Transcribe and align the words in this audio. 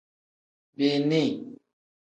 Bini. 0.77 1.21